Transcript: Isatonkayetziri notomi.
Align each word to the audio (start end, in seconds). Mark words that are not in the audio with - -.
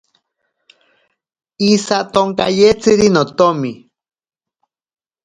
Isatonkayetziri 1.71 3.07
notomi. 3.13 3.71